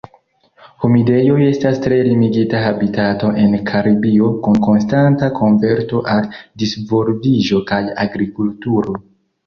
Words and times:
Humidejoj 0.85 1.35
estas 1.47 1.77
tre 1.83 1.99
limigita 2.07 2.63
habitato 2.63 3.31
en 3.45 3.55
Karibio, 3.69 4.33
kun 4.49 4.59
konstanta 4.71 5.33
konverto 5.39 6.05
al 6.19 6.29
disvolviĝo 6.65 7.65
kaj 7.73 7.85
agrikulturo. 8.09 9.03